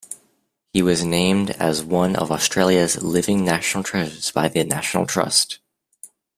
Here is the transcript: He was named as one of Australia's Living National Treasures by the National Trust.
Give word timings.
He 0.73 0.81
was 0.81 1.03
named 1.05 1.51
as 1.51 1.83
one 1.83 2.15
of 2.15 2.31
Australia's 2.31 3.03
Living 3.03 3.45
National 3.45 3.83
Treasures 3.83 4.31
by 4.31 4.47
the 4.47 4.63
National 4.63 5.05
Trust. 5.05 5.59